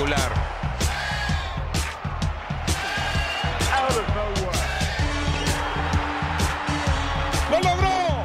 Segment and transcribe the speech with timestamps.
[0.00, 0.32] Espectacular.
[7.50, 8.24] ¡Lo logró!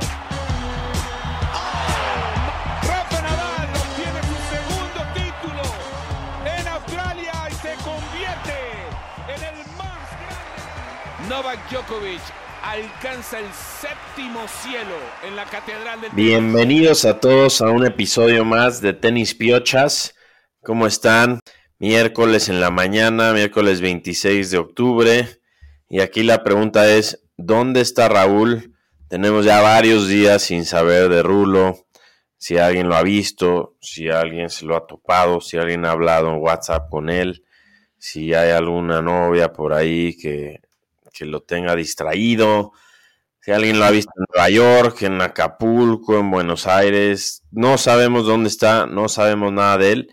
[2.88, 5.64] Rafa Nadal obtiene su segundo título
[6.46, 8.58] en Australia y se convierte
[9.28, 11.28] en el más grande.
[11.28, 12.22] Novak Djokovic
[12.64, 13.48] alcanza el
[13.82, 14.96] séptimo cielo
[15.28, 20.16] en la catedral del Bienvenidos a todos a un episodio más de Tenis Piochas.
[20.64, 21.40] ¿Cómo están?
[21.78, 25.28] Miércoles en la mañana, miércoles 26 de octubre.
[25.90, 28.74] Y aquí la pregunta es, ¿dónde está Raúl?
[29.10, 31.86] Tenemos ya varios días sin saber de Rulo,
[32.38, 36.30] si alguien lo ha visto, si alguien se lo ha topado, si alguien ha hablado
[36.30, 37.44] en WhatsApp con él,
[37.98, 40.62] si hay alguna novia por ahí que,
[41.12, 42.72] que lo tenga distraído,
[43.42, 48.26] si alguien lo ha visto en Nueva York, en Acapulco, en Buenos Aires, no sabemos
[48.26, 50.10] dónde está, no sabemos nada de él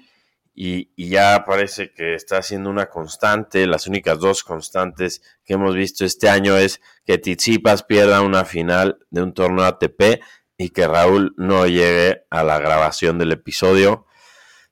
[0.55, 3.67] y, ya parece que está siendo una constante.
[3.67, 8.99] Las únicas dos constantes que hemos visto este año es que Tizipas pierda una final
[9.11, 10.21] de un torneo ATP
[10.59, 14.07] y que Raúl no llegue a la grabación del episodio.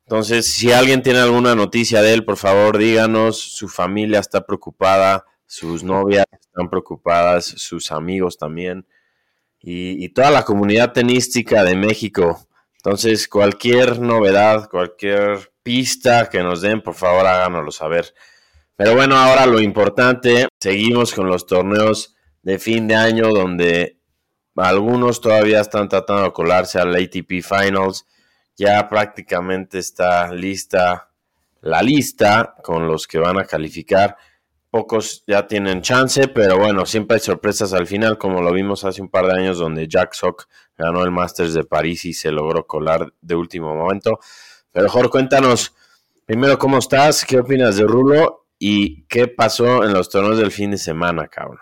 [0.05, 3.41] Entonces, si alguien tiene alguna noticia de él, por favor díganos.
[3.41, 8.87] Su familia está preocupada, sus novias están preocupadas, sus amigos también
[9.63, 12.47] y toda la comunidad tenística de México.
[12.83, 18.15] Entonces, cualquier novedad, cualquier pista que nos den, por favor háganoslo saber.
[18.75, 23.99] Pero bueno, ahora lo importante, seguimos con los torneos de fin de año donde
[24.57, 28.07] algunos todavía están tratando de colarse al ATP Finals.
[28.57, 31.11] Ya prácticamente está lista
[31.61, 34.17] la lista con los que van a calificar.
[34.71, 39.03] Pocos ya tienen chance, pero bueno, siempre hay sorpresas al final, como lo vimos hace
[39.03, 40.47] un par de años donde Jack Sock
[40.79, 44.21] ganó el Masters de París y se logró colar de último momento.
[44.71, 45.75] Pero mejor cuéntanos
[46.25, 50.71] primero cómo estás, qué opinas de Rulo y qué pasó en los torneos del fin
[50.71, 51.59] de semana, cabrón.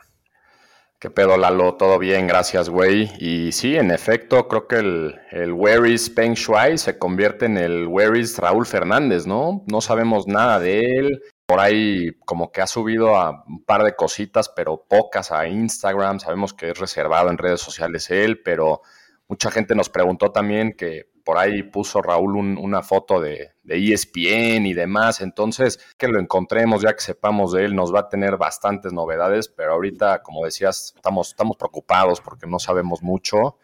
[0.99, 1.77] ¿Qué pedo, Lalo?
[1.77, 3.09] Todo bien, gracias, güey.
[3.21, 7.57] Y sí, en efecto, creo que el, el Where is Peng Shuai se convierte en
[7.57, 9.65] el Where is Raúl Fernández, ¿no?
[9.69, 11.23] No sabemos nada de él.
[11.49, 16.21] Por ahí como que ha subido a un par de cositas, pero pocas a Instagram.
[16.21, 18.83] Sabemos que es reservado en redes sociales él, pero
[19.29, 24.75] mucha gente nos preguntó también que por ahí puso Raúl una foto de, ESPN y
[24.75, 25.23] demás.
[25.23, 29.49] Entonces, que lo encontremos, ya que sepamos de él, nos va a tener bastantes novedades,
[29.49, 33.57] pero ahorita, como decías, estamos, estamos preocupados porque no sabemos mucho.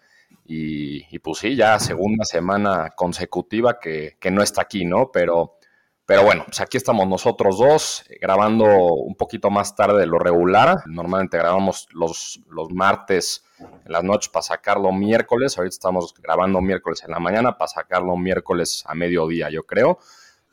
[0.47, 5.11] Y, y pues sí, ya segunda semana consecutiva que, que, no está aquí, ¿no?
[5.13, 5.59] Pero,
[6.07, 10.83] pero bueno, pues aquí estamos nosotros dos, grabando un poquito más tarde de lo regular.
[10.87, 15.57] Normalmente grabamos los, los martes en las noches para sacarlo miércoles.
[15.57, 19.99] Ahorita estamos grabando miércoles en la mañana para sacarlo miércoles a mediodía, yo creo.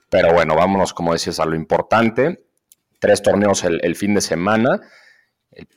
[0.09, 2.45] Pero bueno, vámonos, como decías, a lo importante.
[3.00, 4.79] Tres torneos el, el fin de semana.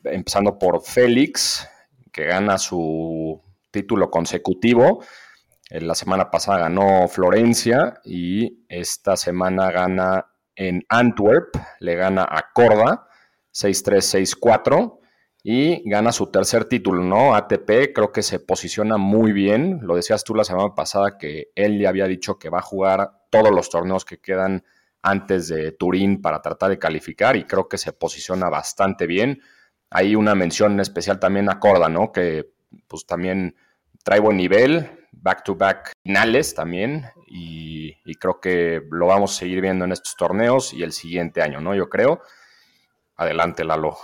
[0.04, 1.68] Empezando por Félix,
[2.12, 3.42] que gana su
[3.72, 5.02] título consecutivo.
[5.70, 13.08] La semana pasada ganó Florencia y esta semana gana en Antwerp, le gana a Corda
[13.54, 14.98] 6-3, 6-4
[15.42, 17.34] y gana su tercer título, ¿no?
[17.34, 19.80] ATP creo que se posiciona muy bien.
[19.82, 23.10] Lo decías tú la semana pasada que él ya había dicho que va a jugar
[23.30, 24.64] todos los torneos que quedan
[25.02, 29.42] antes de Turín para tratar de calificar y creo que se posiciona bastante bien.
[29.90, 32.10] Hay una mención especial también a Corda, ¿no?
[32.10, 32.50] Que
[32.88, 33.54] pues también
[34.02, 39.92] trae buen nivel, back-to-back finales también y, creo que lo vamos a seguir viendo en
[39.92, 41.74] estos torneos y el siguiente año, ¿no?
[41.74, 42.22] Yo creo.
[43.16, 43.96] Adelante, Lalo.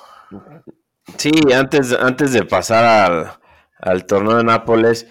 [1.17, 3.33] Sí, antes, antes de pasar al,
[3.79, 5.07] al, torneo de Nápoles,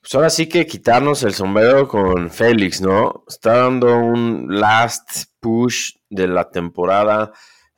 [0.00, 3.24] pues ahora sí que quitarnos el sombrero con Félix, ¿no?
[3.26, 7.32] Está dando un last push de la temporada.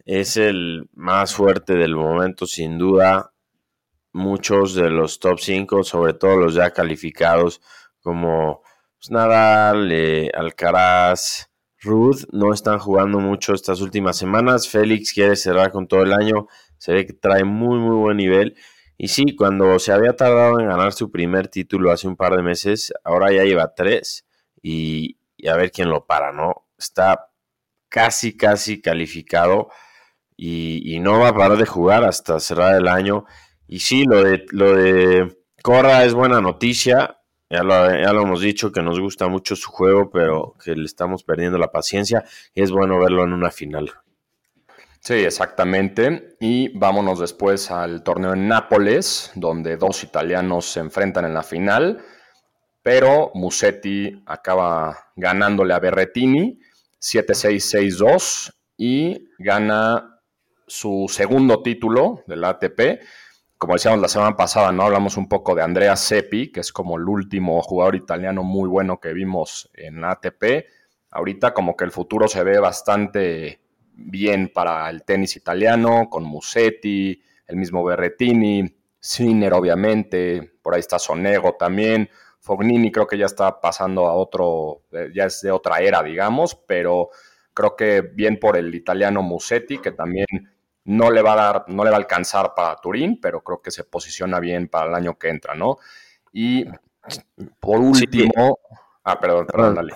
[0.05, 3.33] Es el más fuerte del momento, sin duda.
[4.19, 7.61] Muchos de los top 5, sobre todo los ya calificados,
[8.01, 8.63] como
[8.99, 11.51] pues, Nadal, eh, Alcaraz,
[11.81, 14.69] Ruth, no están jugando mucho estas últimas semanas.
[14.69, 16.49] Félix quiere cerrar con todo el año
[16.79, 18.57] se ve que trae muy, muy buen nivel.
[18.97, 22.43] Y sí, cuando se había tardado en ganar su primer título hace un par de
[22.43, 24.27] meses, ahora ya lleva tres.
[24.63, 25.19] Y,
[25.49, 26.67] a ver quién lo para, ¿no?
[26.79, 27.31] Está
[27.89, 29.69] casi, casi calificado.
[30.37, 33.25] Y, y, no va a parar de jugar hasta cerrar el año.
[33.69, 37.21] Y sí, lo de, lo de Corra es buena noticia.
[37.51, 40.85] Ya lo, ya lo hemos dicho que nos gusta mucho su juego, pero que le
[40.85, 42.25] estamos perdiendo la paciencia.
[42.55, 43.93] Y es bueno verlo en una final.
[45.01, 46.37] Sí, exactamente.
[46.41, 52.03] Y vámonos después al torneo en Nápoles, donde dos italianos se enfrentan en la final.
[52.83, 56.59] pero Musetti acaba ganándole a Berretini
[57.01, 60.21] 7-6-6-2 y gana
[60.67, 63.01] su segundo título del ATP.
[63.59, 64.85] Como decíamos la semana pasada, ¿no?
[64.85, 69.01] Hablamos un poco de Andrea Seppi, que es como el último jugador italiano muy bueno
[69.01, 70.67] que vimos en ATP.
[71.11, 73.61] Ahorita como que el futuro se ve bastante
[73.95, 78.65] bien para el tenis italiano, con Musetti, el mismo Berretini,
[79.01, 82.09] Sinner obviamente, por ahí está Sonego también.
[82.39, 86.55] Fognini creo que ya está pasando a otro, eh, ya es de otra era, digamos,
[86.55, 87.09] pero
[87.53, 90.27] creo que bien por el italiano Musetti, que también
[90.89, 93.71] no le va a dar, no le va a alcanzar para Turín, pero creo que
[93.71, 95.77] se posiciona bien para el año que entra, ¿no?
[96.33, 96.65] Y
[97.61, 98.59] por último,
[99.05, 99.95] ah, perdón, perdón, dale.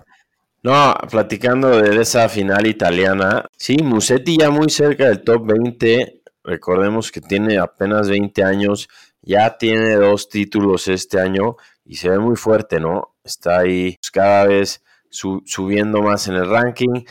[0.63, 7.11] No, platicando de esa final italiana, sí, Musetti ya muy cerca del top 20, recordemos
[7.11, 8.87] que tiene apenas 20 años,
[9.23, 11.57] ya tiene dos títulos este año
[11.87, 13.15] y se ve muy fuerte, ¿no?
[13.25, 17.05] Está ahí cada vez subiendo más en el ranking.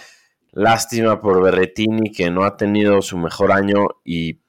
[0.52, 4.42] Lástima por Berretini que no ha tenido su mejor año y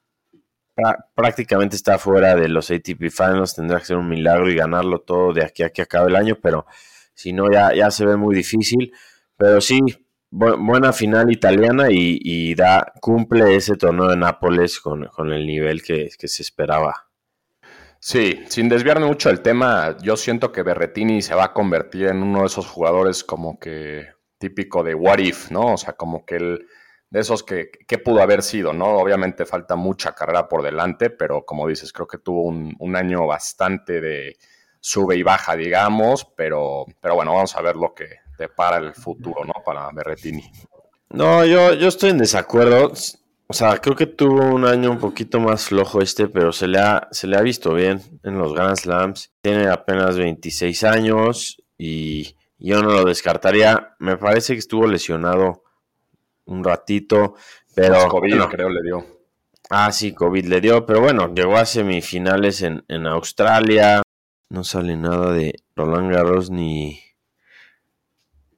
[1.15, 3.55] prácticamente está fuera de los ATP Finals.
[3.55, 6.37] Tendrá que ser un milagro y ganarlo todo de aquí a que acabe el año,
[6.41, 6.65] pero
[7.13, 8.91] si no ya, ya se ve muy difícil.
[9.37, 9.79] Pero sí,
[10.33, 16.41] buena final italiana y, da, cumple ese torneo de Nápoles con, el nivel que, se
[16.41, 17.07] esperaba.
[17.99, 22.21] Sí, sin desviarme mucho del tema, yo siento que Berretini se va a convertir en
[22.21, 24.07] uno de esos jugadores como que
[24.43, 25.73] típico de what if, ¿no?
[25.73, 26.67] O sea, como que el,
[27.09, 28.97] de esos que, que pudo haber sido, ¿no?
[28.97, 34.01] Obviamente falta mucha carrera por delante, pero como dices, creo que tuvo un, año bastante
[34.01, 34.35] de,
[34.81, 39.45] sube y baja, digamos, pero, pero bueno, vamos a ver lo que depara el futuro,
[39.45, 39.53] ¿no?
[39.65, 40.43] Para Berretini.
[41.09, 42.91] No, yo, yo estoy en desacuerdo.
[43.47, 46.79] O sea, creo que tuvo un año un poquito más flojo este, pero se le
[46.79, 49.31] ha, se le ha visto bien en los Grand Slams.
[49.41, 53.95] Tiene apenas 26 años y yo no lo descartaría.
[53.99, 55.63] Me parece que estuvo lesionado
[56.45, 57.35] un ratito,
[57.75, 57.93] pero...
[57.93, 59.05] Pues COVID creo le dio.
[59.69, 64.01] Ah, sí, COVID le dio, pero bueno, llegó a semifinales en, en Australia,
[64.49, 66.99] no sale nada de Roland Garros ni,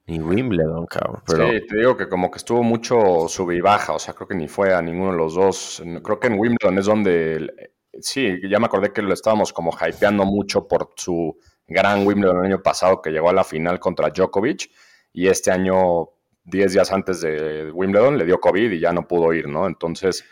[0.06, 1.22] ni Wimbledon, cabrón.
[1.26, 4.34] Sí, te digo que como que estuvo mucho sub y baja, o sea, creo que
[4.34, 5.82] ni fue a ninguno de los dos.
[6.02, 10.24] Creo que en Wimbledon es donde, sí, ya me acordé que lo estábamos como hypeando
[10.24, 14.70] mucho por su gran Wimbledon el año pasado que llegó a la final contra Djokovic
[15.12, 16.10] y este año,
[16.44, 19.66] 10 días antes de Wimbledon, le dio COVID y ya no pudo ir, ¿no?
[19.66, 20.24] Entonces,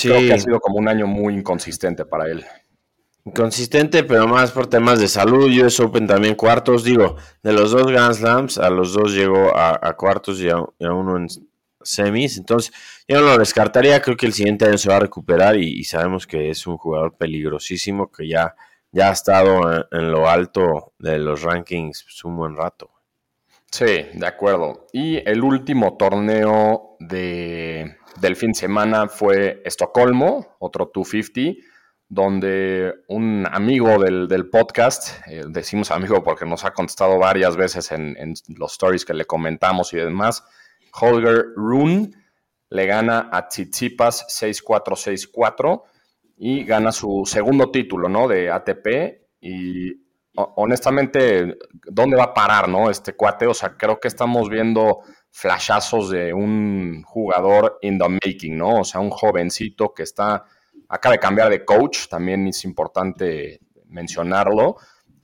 [0.00, 2.44] creo que ha sido como un año muy inconsistente para él.
[3.34, 5.50] Consistente, pero más por temas de salud.
[5.50, 6.84] US Open también cuartos.
[6.84, 11.16] Digo, de los dos Grand Slams, a los dos llegó a, cuartos y a, uno
[11.16, 11.26] en
[11.82, 12.38] semis.
[12.38, 12.72] Entonces,
[13.08, 14.00] yo no lo descartaría.
[14.00, 17.16] Creo que el siguiente año se va a recuperar y, sabemos que es un jugador
[17.16, 18.54] peligrosísimo que ya,
[18.96, 22.90] ya ha estado en, lo alto de los rankings un buen rato.
[23.70, 24.86] Sí, de acuerdo.
[24.90, 31.60] Y el último torneo de, del fin de semana fue Estocolmo, otro 250
[32.08, 38.16] donde un amigo del, podcast, eh, decimos amigo porque nos ha contestado varias veces en,
[38.56, 40.44] los stories que le comentamos y demás,
[40.92, 42.12] Holger Rune
[42.70, 45.82] le gana a Tsitsipas 6-4-6-4
[46.36, 48.28] y gana su segundo título, ¿no?
[48.28, 48.86] De ATP
[49.40, 52.90] y honestamente, ¿dónde va a parar, no?
[52.90, 55.00] Este cuate, o sea, creo que estamos viendo
[55.30, 58.80] flashazos de un jugador in the making, ¿no?
[58.80, 60.44] O sea, un jovencito que está
[60.88, 64.76] acaba de cambiar de coach, también es importante mencionarlo.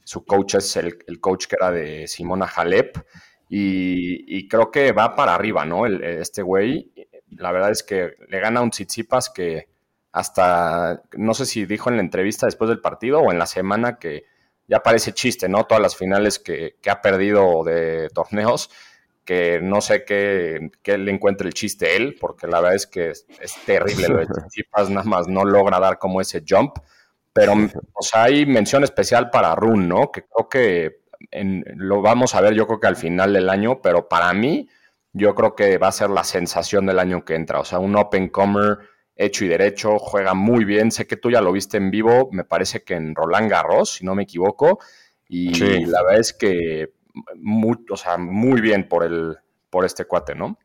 [0.04, 2.98] Su coach es el, coach que era de Simona Halep
[3.48, 5.86] y, creo que va para arriba, ¿no?
[5.86, 6.92] este güey,
[7.28, 9.71] la verdad es que le gana un Tsitsipas que
[10.12, 13.98] hasta, no sé si dijo en la entrevista después del partido o en la semana
[13.98, 14.24] que
[14.68, 15.64] ya parece chiste, ¿no?
[15.64, 18.70] Todas las finales que, que ha perdido de torneos
[19.24, 23.26] que no sé qué, le encuentre el chiste él, porque la verdad es que es,
[23.64, 26.78] terrible lo de Tsitsipas, nada más no logra dar como ese jump,
[27.32, 30.10] pero o sea, hay mención especial para Run, ¿no?
[30.10, 31.02] Que creo que
[31.76, 34.68] lo vamos a ver yo creo que al final del año, pero para mí
[35.12, 37.96] yo creo que va a ser la sensación del año que entra, o sea, un
[37.96, 38.78] open comer
[39.16, 42.44] hecho y derecho, juega muy bien, sé que tú ya lo viste en vivo, me
[42.44, 44.78] parece que en Roland Garros, si no me equivoco,
[45.28, 45.50] y
[45.86, 46.92] la verdad es que
[47.36, 49.36] muy, o sea, muy bien por, el,
[49.70, 50.58] por este cuate, ¿no?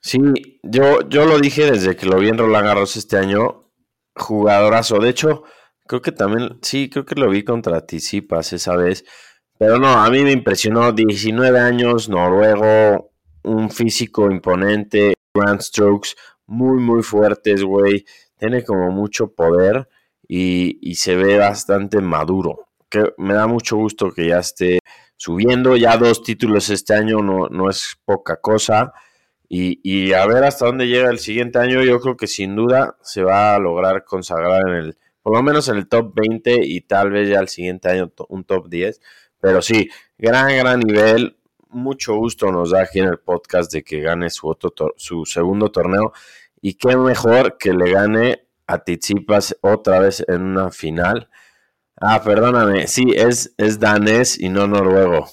[0.00, 0.18] Sí,
[0.62, 3.70] yo, yo lo dije desde que lo vi en Roland Garros este año,
[4.14, 4.98] jugadorazo.
[4.98, 5.44] De hecho,
[5.86, 9.04] creo que también, sí, creo que lo vi contra Tisipas esa vez.
[9.58, 13.12] Pero no, a mí me impresionó 19 años, noruego,
[13.44, 16.10] un físico imponente, grand strokes
[16.46, 18.04] muy, muy fuertes, güey.
[18.38, 19.88] Tiene como mucho poder
[20.28, 24.78] y, y se ve bastante maduro que me da mucho gusto que ya esté
[25.16, 25.76] subiendo.
[25.76, 28.92] Ya dos títulos este año no, no es poca cosa.
[29.48, 31.82] Y, y, a ver hasta dónde llega el siguiente año.
[31.82, 35.68] Yo creo que sin duda se va a lograr consagrar en el, por lo menos
[35.68, 39.00] en el top 20 y tal vez ya el siguiente año un top 10.
[39.40, 41.36] Pero sí, gran, gran nivel.
[41.74, 45.72] Mucho gusto nos da aquí en el podcast de que gane su, otro su segundo
[45.72, 46.12] torneo.
[46.60, 51.28] Y qué mejor que le gane a Tizipas otra vez en una final.
[52.00, 55.26] Ah, perdóname, sí, es, es danés y no noruego.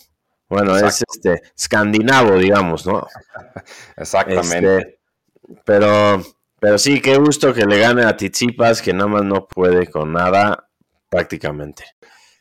[0.49, 3.07] Bueno, es este escandinavo, digamos, ¿no?
[3.95, 4.77] Exactamente.
[4.77, 4.99] Este,
[5.63, 6.21] pero,
[6.59, 10.11] pero sí, qué gusto que le gane a Tizipas, que nada más no puede con
[10.11, 10.69] nada,
[11.07, 11.85] prácticamente.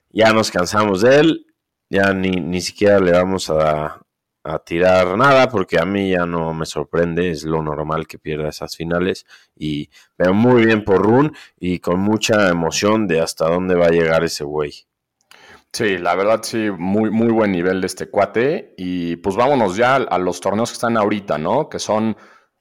[0.08, 1.46] Ya nos cansamos de él,
[1.90, 4.00] ya ni, ni siquiera le vamos a,
[4.42, 8.48] a tirar nada porque a mí ya no me sorprende, es lo normal que pierda
[8.48, 13.74] esas finales y pero muy bien por Run y con mucha emoción de hasta dónde
[13.74, 14.86] va a llegar ese güey.
[15.72, 19.96] Sí, la verdad sí, muy, muy buen nivel de este cuate y pues vámonos ya
[19.96, 21.68] a los torneos que están ahorita, ¿no?
[21.68, 22.16] Que son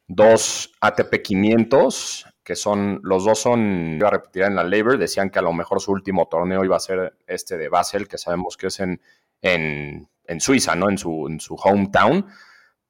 [0.07, 5.31] dos ATP 500, que son, los dos son, iba a repetir en la Labor, decían
[5.31, 8.57] que a lo mejor su último torneo iba a ser este de Basel, que sabemos
[8.57, 9.01] que es en,
[9.41, 10.07] en
[10.39, 10.89] Suiza, ¿no?
[10.89, 12.27] En su, su hometown,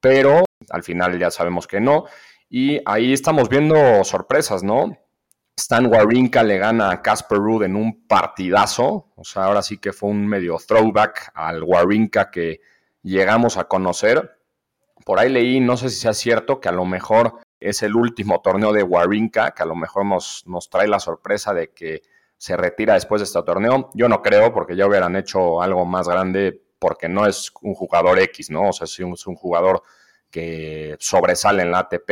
[0.00, 2.04] pero al final ya sabemos que no.
[2.48, 4.96] Y ahí estamos viendo sorpresas, ¿no?
[5.56, 9.12] Stan Wawrinka le gana a Casper Ruud en un partidazo.
[9.14, 12.60] O sea, ahora sí que fue un medio throwback al Wawrinka que
[13.02, 14.38] llegamos a conocer.
[15.04, 18.40] Por ahí leí, no sé si sea cierto, que a lo mejor es el último
[18.40, 22.02] torneo de Wawrinka, que a lo mejor nos, nos trae la sorpresa de que
[22.40, 23.90] se retira después de este torneo.
[23.92, 28.18] Yo no creo, porque ya hubieran hecho algo más grande porque no es un jugador
[28.18, 28.70] X, ¿no?
[28.70, 29.82] O sea, es un, es un jugador
[30.30, 32.08] que sobresale en la ATP.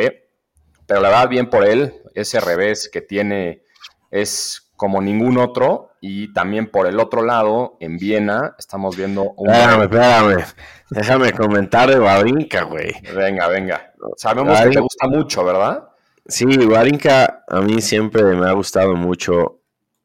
[0.87, 3.63] Pero la verdad, bien por él, ese revés que tiene
[4.11, 5.93] es como ningún otro.
[6.03, 9.49] Y también por el otro lado, en Viena, estamos viendo un.
[9.49, 10.45] Espérame, espérame.
[10.91, 12.93] Déjame comentar de Wawrinka, güey.
[13.17, 13.95] Venga, venga.
[14.17, 15.89] Sabemos que te gusta mucho, ¿verdad?
[16.27, 19.58] Sí, Wawrinka a mí siempre me ha gustado mucho.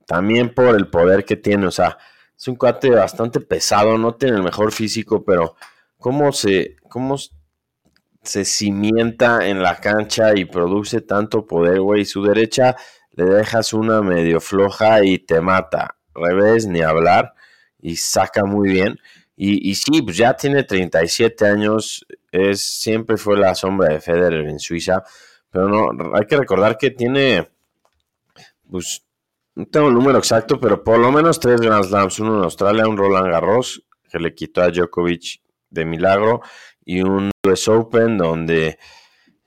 [0.06, 1.98] También por el poder que tiene, o sea
[2.44, 5.56] es un cuate bastante pesado, no tiene el mejor físico, pero
[5.98, 7.16] cómo se, cómo
[8.22, 12.04] se cimienta en la cancha y produce tanto poder, güey.
[12.04, 12.76] Su derecha
[13.12, 15.96] le dejas una medio floja y te mata.
[16.14, 17.34] Revés, ni hablar.
[17.80, 19.00] Y saca muy bien.
[19.38, 22.06] Y, y sí, pues ya tiene 37 años.
[22.32, 25.04] Es, siempre fue la sombra de Federer en Suiza.
[25.50, 27.50] Pero no, hay que recordar que tiene
[28.70, 29.06] pues
[29.56, 32.88] no tengo el número exacto, pero por lo menos tres Grand Slams, uno en Australia,
[32.88, 36.42] un Roland Garros, que le quitó a Djokovic de milagro,
[36.86, 38.78] y un US Open donde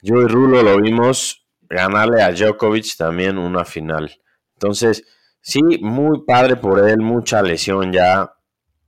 [0.01, 4.13] yo y Rulo lo vimos ganarle a Djokovic también una final.
[4.55, 5.05] Entonces,
[5.41, 8.33] sí, muy padre por él, mucha lesión ya,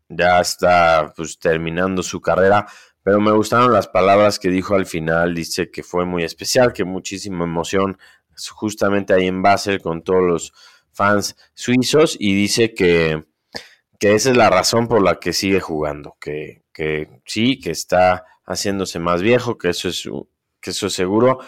[0.09, 2.67] ya está pues terminando su carrera,
[3.03, 6.85] pero me gustaron las palabras que dijo al final, dice que fue muy especial, que
[6.85, 7.99] muchísima emoción,
[8.51, 10.53] justamente ahí en Basel con todos los
[10.99, 13.25] fans suizos y dice que,
[14.00, 16.64] esa es la razón por la que sigue jugando, que,
[17.25, 20.09] sí, que está haciéndose más viejo, que eso es,
[20.61, 21.38] que eso es seguro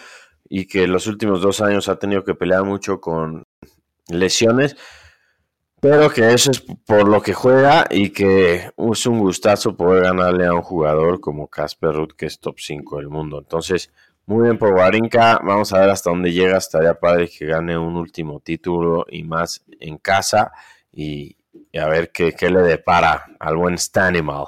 [0.49, 3.45] y que los últimos dos años ha tenido que pelear mucho con
[4.07, 4.77] lesiones,
[5.81, 10.45] pero que eso es por lo que juega y que es un gustazo poder ganarle
[10.45, 13.39] a un jugador como Casper Ruth, que es top 5 del mundo.
[13.39, 13.91] Entonces,
[14.25, 15.39] muy bien por Warinka.
[15.43, 16.57] Vamos a ver hasta dónde llega.
[16.57, 20.51] Estaría padre que gane un último título y más en casa.
[20.91, 21.35] Y,
[21.77, 24.45] a ver qué, le depara al buen Stanimal.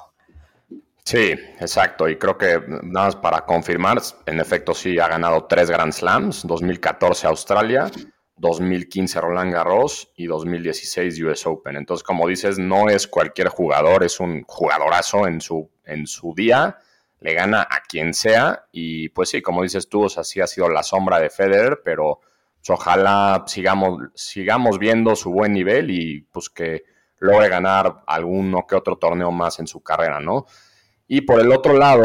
[1.04, 2.08] Sí, exacto.
[2.08, 6.48] Y creo que nada más para confirmar, en efecto sí ha ganado tres Grand Slams,
[6.48, 7.92] 2014 Australia,
[8.38, 11.76] 2015 Roland Garros y 2016 US Open.
[11.76, 16.78] Entonces, como dices, no es cualquier jugador, es un jugadorazo en su, en su día
[17.24, 20.48] le gana a quien sea y pues sí, como dices tú, o sea, sí ha
[20.48, 22.20] sido la sombra de Federer, pero
[22.58, 26.84] pues, ojalá sigamos, sigamos viendo su buen nivel y pues que
[27.20, 30.46] logre ganar alguno que otro torneo más en su carrera, ¿no?
[31.08, 32.04] Y por el otro lado,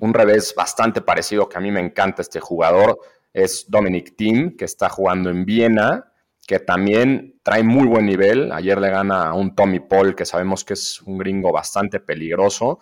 [0.00, 2.98] un revés bastante parecido que a mí me encanta este jugador
[3.34, 6.12] es Dominic Thiem, que está jugando en Viena,
[6.46, 8.52] que también trae muy buen nivel.
[8.52, 12.80] Ayer le gana a un Tommy Paul, que sabemos que es un gringo bastante peligroso.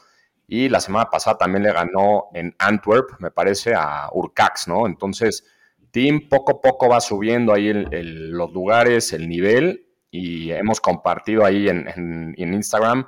[0.51, 4.87] Y la semana pasada también le ganó en Antwerp, me parece, a Urcax, ¿no?
[4.87, 5.45] Entonces,
[5.91, 11.69] Team poco a poco va subiendo ahí los lugares, el nivel, y hemos compartido ahí
[11.69, 13.07] en, Instagram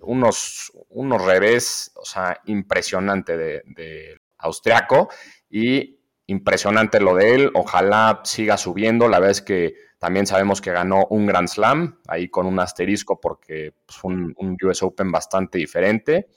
[0.00, 5.10] unos, unos revés, o sea, impresionante de, de austriaco
[5.50, 7.50] y impresionante lo de él.
[7.54, 9.06] Ojalá siga subiendo.
[9.06, 13.20] La verdad es que También sabemos que ganó un Grand Slam, ahí con un asterisco
[13.20, 16.30] porque pues, fue un, US Open bastante diferente.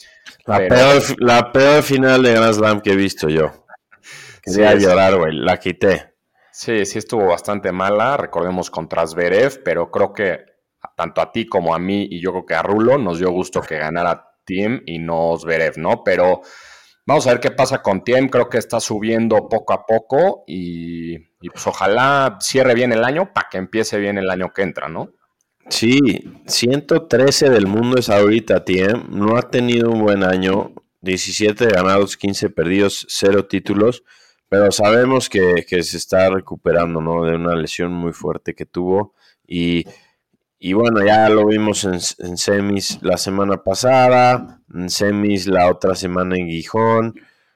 [0.46, 3.66] La, peor, la peor final de Grand Slam que he visto yo.
[4.44, 6.14] Quería llorar, güey, la quité.
[6.52, 10.42] Sí, sí estuvo bastante mala, recordemos contra Zverev, pero creo que
[10.98, 13.62] tanto a ti como a mí y yo creo que a Rulo nos dio gusto
[13.62, 16.04] que ganara Team y no Zverev, ¿no?
[16.04, 16.42] Pero
[17.06, 21.18] vamos a ver qué pasa con Team, creo que está subiendo poco a poco y,
[21.50, 25.10] pues ojalá cierre bien el año para que empiece bien el año que entra, ¿no?
[25.70, 26.00] Sí,
[26.46, 32.50] 113 del mundo es ahorita Tiem, no ha tenido un buen año, 17 ganados, 15
[32.50, 34.04] perdidos, 0 títulos,
[34.50, 37.24] pero sabemos que, que se está recuperando, ¿no?
[37.24, 39.14] De una lesión muy fuerte que tuvo
[39.48, 39.86] y
[40.66, 42.00] y bueno, ya lo vimos en,
[42.38, 47.16] semis la semana pasada, en semis la otra semana en Gijón.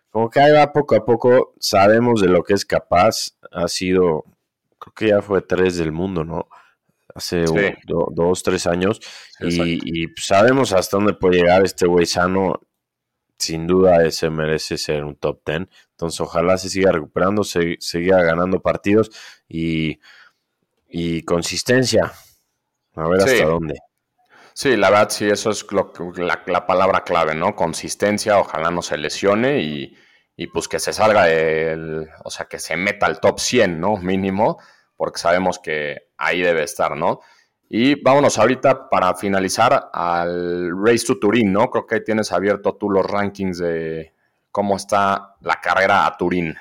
[0.09, 3.37] Como que ahí va poco a poco, sabemos de lo que es capaz.
[3.51, 4.23] Ha sido,
[4.79, 6.47] creo que ya fue tres del mundo, ¿no?
[7.13, 7.45] Hace
[7.85, 8.99] dos, tres años.
[9.39, 12.61] y, sabemos hasta dónde puede llegar este güey sano.
[13.39, 15.69] Sin duda ese merece ser un top ten.
[15.91, 19.11] Entonces ojalá se siga recuperando, se, siga ganando partidos
[19.47, 19.99] y,
[20.87, 22.11] y consistencia
[22.95, 23.75] a ver hasta dónde.
[24.59, 25.67] Sí, la verdad, sí, eso es
[26.17, 27.55] la, palabra clave, ¿no?
[27.55, 29.95] Consistencia, ojalá no se lesione y,
[30.47, 33.97] pues que se salga del, o sea, que se meta al top 100, ¿no?
[34.01, 34.57] Mínimo,
[34.95, 37.19] porque sabemos que ahí debe estar, ¿no?
[37.69, 41.69] Y vámonos ahorita para finalizar al Race to Turín, ¿no?
[41.69, 44.15] Creo que tienes abierto tú los rankings de
[44.51, 46.55] cómo está la carrera a Turín.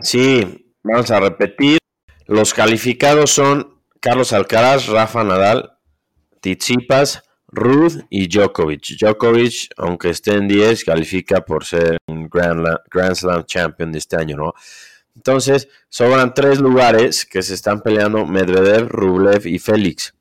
[0.00, 1.78] Sí, vamos a repetir.
[2.26, 5.72] Los calificados son Carlos Alcaraz, Rafa Nadal,
[6.42, 8.96] Tsitsipas, Ruth y Djokovic.
[8.98, 14.36] Djokovic, aunque esté en 10, califica por ser un Grand, Slam Champion de este año,
[14.36, 14.54] ¿no?
[15.14, 20.14] Entonces, sobran tres lugares que se están peleando Medvedev, Rublev y Félix.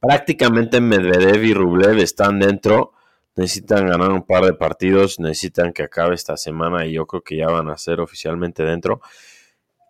[0.00, 2.92] Prácticamente Medvedev y Rublev están dentro.
[3.34, 7.36] Necesitan ganar un par de partidos, necesitan que acabe esta semana y yo creo que
[7.36, 9.00] ya van a ser oficialmente dentro.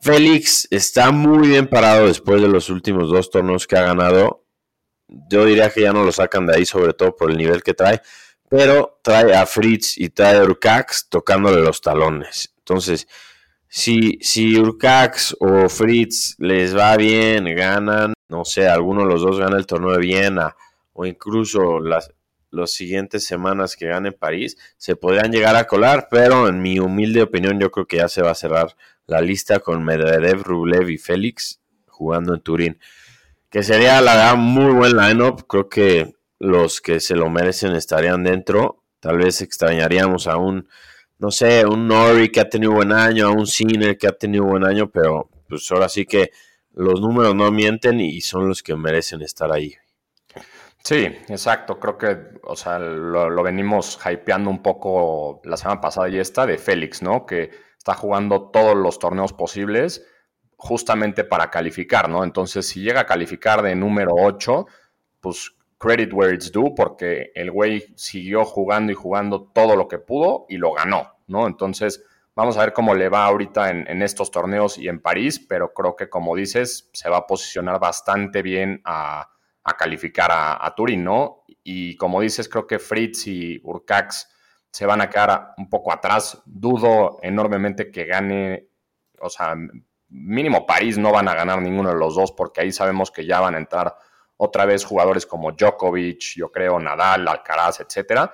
[0.00, 4.47] Félix está muy bien parado después de los últimos dos torneos que ha ganado.
[5.08, 7.74] Yo diría que ya no lo sacan de ahí, sobre todo por el nivel que
[7.74, 8.00] trae.
[8.48, 12.54] Pero trae a Fritz y trae a Urcax tocándole los talones.
[12.58, 13.06] Entonces,
[13.68, 19.38] si, si Urcax o Fritz les va bien, ganan, no sé, alguno de los dos
[19.38, 20.56] gana el torneo de Viena
[20.94, 22.10] o incluso las,
[22.66, 27.60] siguientes semanas que gane París, se podrían llegar a colar, pero en mi humilde opinión
[27.60, 28.74] yo creo que ya se va a cerrar
[29.06, 32.78] la lista con Medvedev, Rublev y Félix jugando en Turín.
[33.50, 35.46] Que sería la verdad muy buen lineup.
[35.48, 38.84] Creo que los que se lo merecen estarían dentro.
[39.00, 40.68] Tal vez extrañaríamos a un,
[41.18, 44.44] no sé, un Nori que ha tenido buen año, a un Sinner que ha tenido
[44.44, 46.30] buen año, pero pues ahora sí que
[46.72, 49.74] los números no mienten y son los que merecen estar ahí.
[50.84, 51.78] Sí, exacto.
[51.78, 56.46] Creo que, o sea, lo, lo venimos hypeando un poco la semana pasada y esta
[56.46, 57.26] de Félix, ¿no?
[57.26, 60.04] Que está jugando todos los torneos posibles
[60.58, 62.24] justamente para calificar, ¿no?
[62.24, 64.66] Entonces, si llega a calificar de número 8,
[65.20, 69.98] pues credit where it's due, porque el güey siguió jugando y jugando todo lo que
[69.98, 71.46] pudo y lo ganó, ¿no?
[71.46, 75.72] Entonces, vamos a ver cómo le va ahorita en, estos torneos y en París, pero
[75.72, 79.30] creo que, como dices, se va a posicionar bastante bien a,
[79.78, 81.44] calificar a, a, Turín, ¿no?
[81.62, 84.28] Y como dices, creo que Fritz y Urcax
[84.72, 86.42] se van a quedar un poco atrás.
[86.46, 88.66] Dudo enormemente que gane,
[89.20, 89.54] o sea,
[90.08, 93.40] mínimo París no van a ganar ninguno de los dos porque ahí sabemos que ya
[93.40, 93.94] van a entrar
[94.36, 98.30] otra vez jugadores como Djokovic, yo creo, Nadal, Alcaraz, etcétera.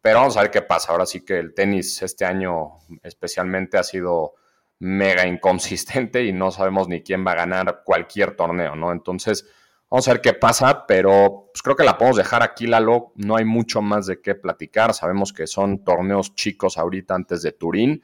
[0.00, 0.92] Pero vamos a ver qué pasa.
[0.92, 4.34] Ahora sí que el tenis este año especialmente ha sido
[4.80, 8.92] mega inconsistente y no sabemos ni quién va a ganar cualquier torneo, ¿no?
[8.92, 9.46] Entonces,
[9.94, 13.12] Vamos a ver qué pasa, pero pues, creo que la podemos dejar aquí, Lalo.
[13.14, 14.92] No hay mucho más de qué platicar.
[14.92, 18.02] Sabemos que son torneos chicos ahorita antes de Turín.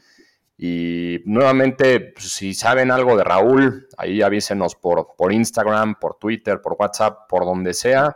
[0.63, 6.61] Y nuevamente, pues, si saben algo de Raúl, ahí avísenos por, por Instagram, por Twitter,
[6.61, 8.15] por WhatsApp, por donde sea.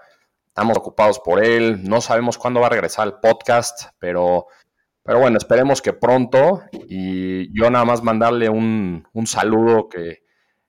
[0.48, 1.88] Estamos ocupados por él.
[1.88, 4.48] No sabemos cuándo va a regresar el podcast, pero,
[5.02, 6.61] pero bueno, esperemos que pronto.
[6.87, 10.18] Y yo nada más mandarle un, un saludo que,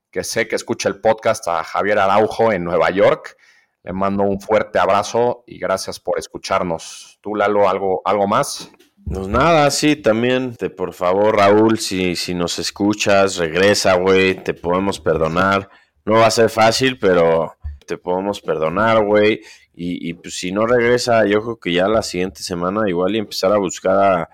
[0.09, 3.35] que sé que escucha el podcast a Javier Araujo en Nueva York.
[3.83, 7.19] Le mando un fuerte abrazo y gracias por escucharnos.
[7.19, 8.71] ¿Tú, Lalo, algo, algo más?
[9.05, 14.53] Pues nada, sí, también, te, por favor, Raúl, si, si nos escuchas, regresa, güey, te
[14.53, 15.69] podemos perdonar.
[16.05, 19.41] No va a ser fácil, pero te podemos perdonar, güey.
[19.77, 23.51] Y, pues si no regresa, yo creo que ya la siguiente semana igual y empezar
[23.51, 24.29] a buscar a,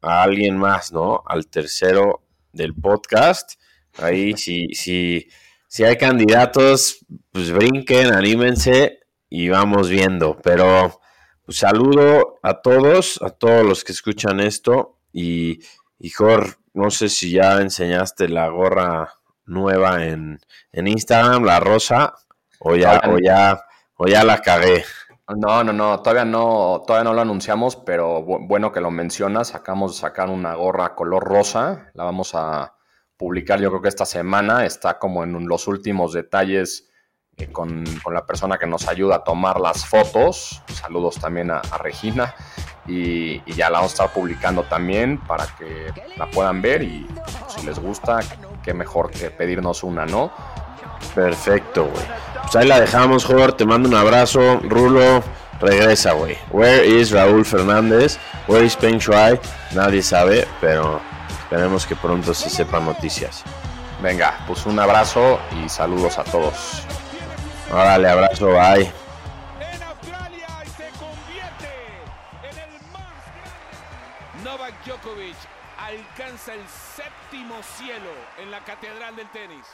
[0.00, 1.22] a alguien más, ¿no?
[1.26, 3.60] Al tercero del podcast
[3.98, 5.28] Ahí, si, si,
[5.66, 10.36] si hay candidatos, pues brinquen, anímense y vamos viendo.
[10.42, 11.00] Pero
[11.50, 15.58] pues, saludo a todos, a todos los que escuchan esto y,
[15.98, 19.14] y Jor, no sé si ya enseñaste la gorra
[19.46, 20.38] nueva en,
[20.70, 22.14] en Instagram, la rosa,
[22.60, 23.64] o ya, o ya,
[23.96, 24.84] o ya la cagué.
[25.26, 29.56] No, no, no, todavía no, todavía no lo anunciamos, pero bueno que lo mencionas.
[29.56, 32.76] Acabamos de sacar una gorra color rosa, la vamos a
[33.16, 34.64] publicar yo creo que esta semana.
[34.64, 36.89] Está como en los últimos detalles
[37.48, 40.62] con, la persona que nos ayuda a tomar las fotos.
[40.72, 42.34] Saludos también a, Regina.
[42.86, 47.06] Y, ya la vamos a estar publicando también para que la puedan ver y
[47.48, 48.20] si les gusta,
[48.62, 50.32] qué mejor que pedirnos una, ¿no?
[51.14, 52.04] Perfecto, güey.
[52.42, 53.52] Pues ahí la dejamos, Jorge.
[53.52, 54.60] Te mando un abrazo.
[54.64, 55.22] Rulo,
[55.60, 56.36] regresa, güey.
[56.50, 58.18] Where is Raúl Fernández?
[58.48, 59.38] Where is Peng Shuai?
[59.72, 63.44] Nadie sabe, pero esperemos que pronto se sepan noticias.
[64.02, 66.84] Venga, pues un abrazo y saludos a todos.
[67.72, 68.92] Órale, abrazo, bye.
[74.42, 75.36] Novak Djokovic
[75.78, 79.66] alcanza el séptimo cielo en la catedral del tenis.